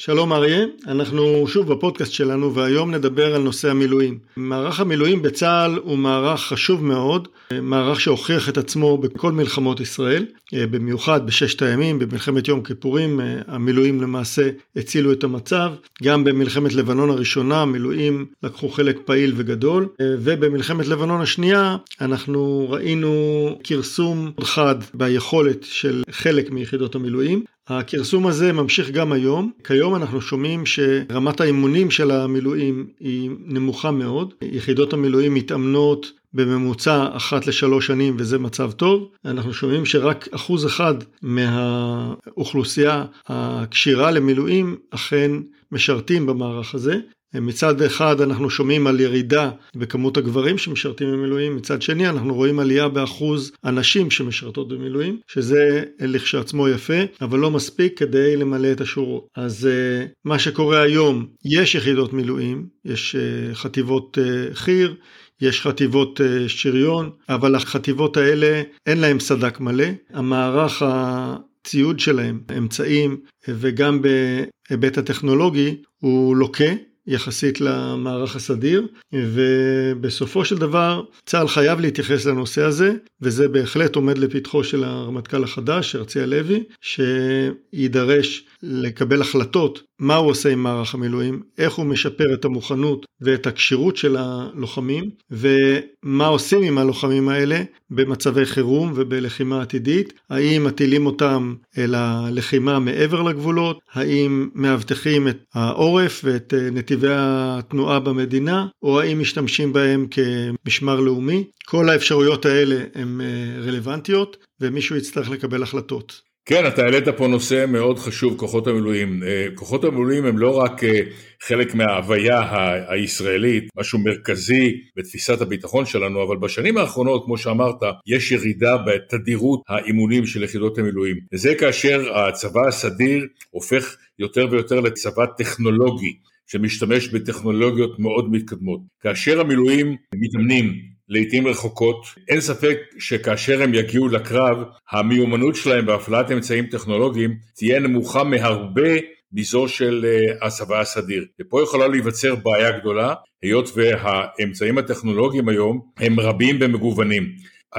[0.00, 4.18] שלום אריה, אנחנו שוב בפודקאסט שלנו והיום נדבר על נושא המילואים.
[4.36, 7.28] מערך המילואים בצה"ל הוא מערך חשוב מאוד,
[7.62, 14.50] מערך שהוכיח את עצמו בכל מלחמות ישראל, במיוחד בששת הימים, במלחמת יום כיפורים, המילואים למעשה
[14.76, 15.72] הצילו את המצב,
[16.02, 24.32] גם במלחמת לבנון הראשונה המילואים לקחו חלק פעיל וגדול, ובמלחמת לבנון השנייה אנחנו ראינו כרסום
[24.40, 27.42] חד ביכולת של חלק מיחידות המילואים.
[27.68, 29.50] הכרסום הזה ממשיך גם היום.
[29.64, 34.34] כיום אנחנו שומעים שרמת האימונים של המילואים היא נמוכה מאוד.
[34.42, 39.08] יחידות המילואים מתאמנות בממוצע אחת לשלוש שנים וזה מצב טוב.
[39.24, 45.30] אנחנו שומעים שרק אחוז אחד מהאוכלוסייה הכשירה למילואים אכן
[45.72, 46.96] משרתים במערך הזה.
[47.34, 52.88] מצד אחד אנחנו שומעים על ירידה בכמות הגברים שמשרתים במילואים, מצד שני אנחנו רואים עלייה
[52.88, 59.26] באחוז הנשים שמשרתות במילואים, שזה לכשעצמו יפה, אבל לא מספיק כדי למלא את השורות.
[59.36, 64.94] אז אה, מה שקורה היום, יש יחידות מילואים, יש אה, חטיבות אה, חי"ר,
[65.40, 69.84] יש חטיבות שריון, אבל החטיבות האלה אין להם סד"כ מלא.
[70.10, 73.16] המערך הציוד שלהם, אמצעים
[73.48, 76.72] וגם בהיבט הטכנולוגי הוא לוקה.
[77.08, 82.92] יחסית למערך הסדיר, ובסופו של דבר צה"ל חייב להתייחס לנושא הזה,
[83.22, 90.52] וזה בהחלט עומד לפתחו של הרמטכ"ל החדש, הרצי הלוי, שיידרש לקבל החלטות מה הוא עושה
[90.52, 96.78] עם מערך המילואים, איך הוא משפר את המוכנות ואת הכשירות של הלוחמים, ומה עושים עם
[96.78, 105.28] הלוחמים האלה במצבי חירום ובלחימה עתידית, האם מטילים אותם אל הלחימה מעבר לגבולות, האם מאבטחים
[105.28, 106.54] את העורף ואת
[106.98, 111.44] נתיבי התנועה במדינה, או האם משתמשים בהם כמשמר לאומי.
[111.66, 113.20] כל האפשרויות האלה הן
[113.66, 116.20] רלוונטיות, ומישהו יצטרך לקבל החלטות.
[116.48, 119.22] כן, אתה העלית פה נושא מאוד חשוב, כוחות המילואים.
[119.22, 121.00] אה, כוחות המילואים הם לא רק אה,
[121.42, 122.42] חלק מההוויה
[122.88, 130.26] הישראלית, משהו מרכזי בתפיסת הביטחון שלנו, אבל בשנים האחרונות, כמו שאמרת, יש ירידה בתדירות האימונים
[130.26, 131.16] של יחידות המילואים.
[131.32, 136.16] וזה כאשר הצבא הסדיר הופך יותר ויותר לצבא טכנולוגי.
[136.48, 138.80] שמשתמש בטכנולוגיות מאוד מתקדמות.
[139.00, 140.72] כאשר המילואים מתאמנים
[141.08, 142.06] לעיתים רחוקות.
[142.28, 144.58] אין ספק שכאשר הם יגיעו לקרב,
[144.90, 148.90] המיומנות שלהם בהפעלת אמצעים טכנולוגיים תהיה נמוכה מהרבה
[149.32, 151.24] מזו של אה, הצבא הסדיר.
[151.40, 157.28] ופה יכולה להיווצר בעיה גדולה, היות והאמצעים הטכנולוגיים היום הם רבים ומגוונים.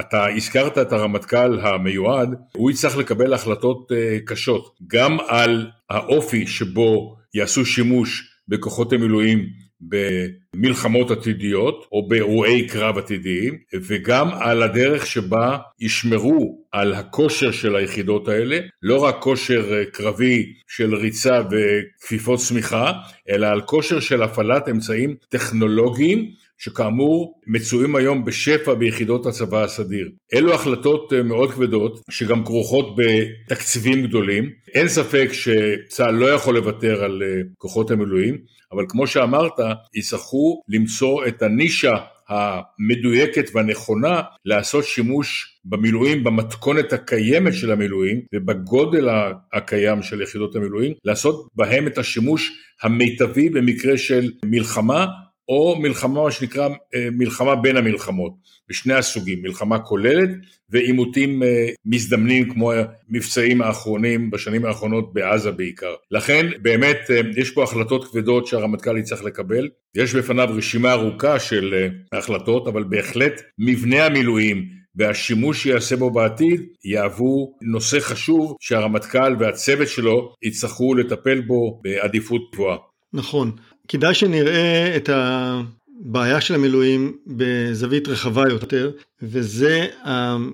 [0.00, 7.16] אתה הזכרת את הרמטכ"ל המיועד, הוא יצטרך לקבל החלטות אה, קשות, גם על האופי שבו
[7.34, 9.46] יעשו שימוש בכוחות המילואים
[9.80, 18.28] במלחמות עתידיות או באירועי קרב עתידיים וגם על הדרך שבה ישמרו על הכושר של היחידות
[18.28, 22.92] האלה, לא רק כושר אה, קרבי של ריצה וכפיפות צמיחה,
[23.28, 30.10] אלא על כושר של הפעלת אמצעים טכנולוגיים שכאמור מצויים היום בשפע ביחידות הצבא הסדיר.
[30.34, 34.50] אלו החלטות אה, מאוד כבדות שגם כרוכות בתקציבים גדולים.
[34.74, 38.38] אין ספק שצה"ל לא יכול לוותר על אה, כוחות המילואים,
[38.72, 39.52] אבל כמו שאמרת,
[39.94, 41.96] יצטרכו למצוא את הנישה
[42.28, 49.08] המדויקת והנכונה לעשות שימוש במילואים במתכונת הקיימת של המילואים ובגודל
[49.52, 55.06] הקיים של יחידות המילואים, לעשות בהם את השימוש המיטבי במקרה של מלחמה
[55.50, 58.32] או מלחמה, מה שנקרא אה, מלחמה בין המלחמות,
[58.68, 60.30] בשני הסוגים, מלחמה כוללת
[60.70, 65.94] ועימותים אה, מזדמנים כמו המבצעים האחרונים בשנים האחרונות בעזה בעיקר.
[66.10, 71.88] לכן באמת אה, יש פה החלטות כבדות שהרמטכ"ל יצטרך לקבל, יש בפניו רשימה ארוכה של
[72.12, 74.64] החלטות, אבל בהחלט מבנה המילואים
[74.96, 82.76] והשימוש שיעשה בו בעתיד יהוו נושא חשוב שהרמטכ"ל והצוות שלו יצטרכו לטפל בו בעדיפות גבוהה.
[83.12, 83.52] נכון.
[83.92, 88.90] כדאי שנראה את הבעיה של המילואים בזווית רחבה יותר,
[89.22, 89.86] וזה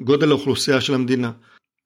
[0.01, 1.31] גודל האוכלוסייה של המדינה.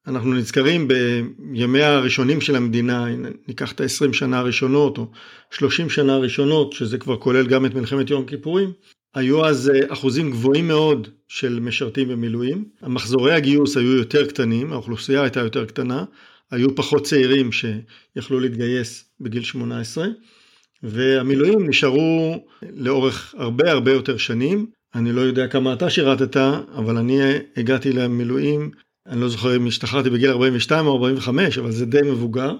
[0.07, 3.05] אנחנו נזכרים בימיה הראשונים של המדינה,
[3.47, 5.07] ניקח את ה-20 שנה הראשונות או
[5.51, 8.71] 30 שנה הראשונות, שזה כבר כולל גם את מלחמת יום הכיפורים,
[9.15, 12.65] היו אז אחוזים גבוהים מאוד של משרתים במילואים.
[12.81, 16.03] המחזורי הגיוס היו יותר קטנים, האוכלוסייה הייתה יותר קטנה,
[16.51, 20.07] היו פחות צעירים שיכלו להתגייס בגיל 18.
[20.83, 22.43] והמילואים נשארו
[22.73, 24.65] לאורך הרבה הרבה יותר שנים.
[24.95, 26.37] אני לא יודע כמה אתה שירתת,
[26.75, 27.19] אבל אני
[27.57, 28.71] הגעתי למילואים,
[29.07, 32.55] אני לא זוכר אם השתחררתי בגיל 42 או 45, אבל זה די מבוגר.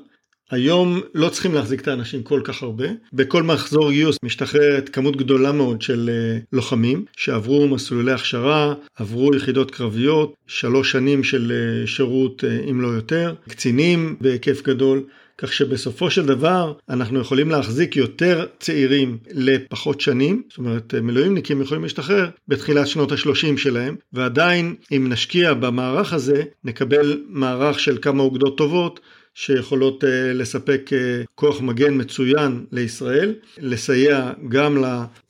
[0.52, 2.86] היום לא צריכים להחזיק את האנשים כל כך הרבה.
[3.14, 9.72] בכל מחזור גיוס משתחררת כמות גדולה מאוד של אה, לוחמים שעברו מסלולי הכשרה, עברו יחידות
[9.72, 15.04] קרביות, שלוש שנים של אה, שירות אה, אם לא יותר, קצינים בהיקף גדול.
[15.42, 21.84] כך שבסופו של דבר אנחנו יכולים להחזיק יותר צעירים לפחות שנים, זאת אומרת מילואימניקים יכולים
[21.84, 28.58] להשתחרר בתחילת שנות ה-30 שלהם, ועדיין אם נשקיע במערך הזה נקבל מערך של כמה אוגדות
[28.58, 29.00] טובות
[29.34, 34.84] שיכולות uh, לספק uh, כוח מגן מצוין לישראל, לסייע גם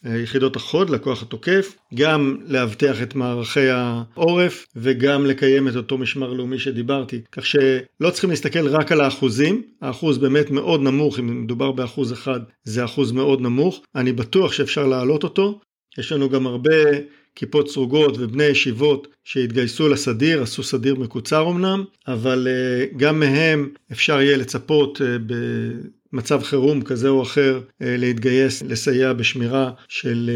[0.03, 6.59] ליחידות החוד, לכוח התוקף, גם לאבטח את מערכי העורף וגם לקיים את אותו משמר לאומי
[6.59, 7.21] שדיברתי.
[7.31, 12.39] כך שלא צריכים להסתכל רק על האחוזים, האחוז באמת מאוד נמוך, אם מדובר באחוז אחד
[12.63, 15.59] זה אחוז מאוד נמוך, אני בטוח שאפשר להעלות אותו.
[15.97, 16.75] יש לנו גם הרבה
[17.35, 24.21] כיפות סרוגות ובני ישיבות שהתגייסו לסדיר, עשו סדיר מקוצר אמנם, אבל אה, גם מהם אפשר
[24.21, 25.07] יהיה לצפות אה,
[26.13, 30.29] מצב חירום כזה או אחר אה, להתגייס לסייע בשמירה של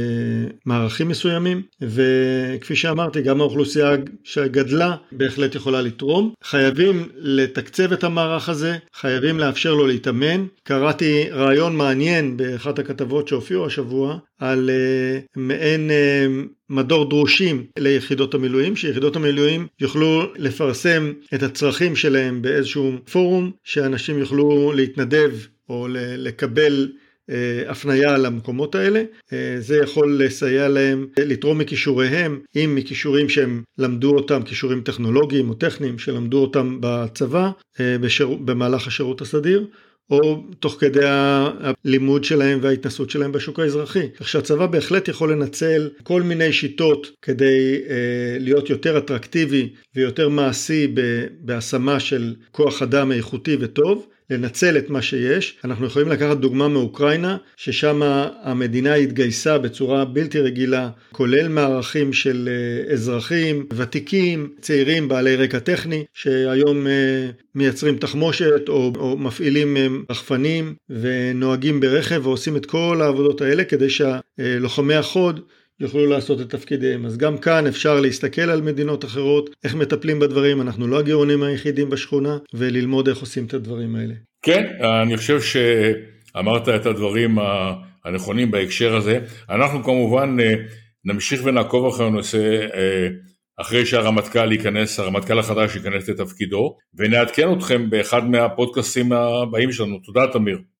[0.66, 3.92] מערכים מסוימים וכפי שאמרתי גם האוכלוסייה
[4.24, 6.34] שגדלה בהחלט יכולה לתרום.
[6.44, 10.46] חייבים לתקצב את המערך הזה, חייבים לאפשר לו להתאמן.
[10.64, 15.92] קראתי רעיון מעניין באחת הכתבות שהופיעו השבוע על אה, מעין
[16.70, 24.72] מדור דרושים ליחידות המילואים, שיחידות המילואים יוכלו לפרסם את הצרכים שלהם באיזשהו פורום, שאנשים יוכלו
[24.76, 25.32] להתנדב
[25.70, 25.88] או
[26.18, 26.88] לקבל
[27.30, 29.04] אה, הפנייה למקומות האלה.
[29.34, 35.54] אה, זה יכול לסייע להם לתרום מכישוריהם, אם מכישורים שהם למדו אותם, כישורים טכנולוגיים או
[35.54, 39.68] טכניים שלמדו אותם בצבא אה, בשיר, במהלך השירות הסדיר,
[40.10, 44.10] או תוך כדי הלימוד שלהם וההתנסות שלהם בשוק האזרחי.
[44.18, 50.94] כך שהצבא בהחלט יכול לנצל כל מיני שיטות כדי אה, להיות יותר אטרקטיבי ויותר מעשי
[51.40, 54.08] בהשמה של כוח אדם איכותי וטוב.
[54.30, 55.58] לנצל את מה שיש.
[55.64, 58.02] אנחנו יכולים לקחת דוגמה מאוקראינה, ששם
[58.44, 66.06] המדינה התגייסה בצורה בלתי רגילה, כולל מערכים של אה, אזרחים, ותיקים, צעירים, בעלי רקע טכני,
[66.14, 73.42] שהיום אה, מייצרים תחמושת או, או מפעילים אה, רחפנים ונוהגים ברכב ועושים את כל העבודות
[73.42, 75.40] האלה כדי שהלוחמי החוד
[75.80, 77.06] יוכלו לעשות את תפקידיהם.
[77.06, 81.90] אז גם כאן אפשר להסתכל על מדינות אחרות, איך מטפלים בדברים, אנחנו לא הגאונים היחידים
[81.90, 84.14] בשכונה, וללמוד איך עושים את הדברים האלה.
[84.42, 84.64] כן,
[85.04, 87.38] אני חושב שאמרת את הדברים
[88.06, 89.20] הנכונים בהקשר הזה.
[89.50, 90.56] אנחנו כמובן אה,
[91.06, 93.08] נמשיך ונעקוב אחרי הנושא אה,
[93.62, 100.00] אחרי שהרמטכ"ל ייכנס, הרמטכ"ל החדש ייכנס לתפקידו, ונעדכן אתכם באחד מהפודקאסטים הבאים שלנו.
[100.00, 100.58] תודה, תמיר.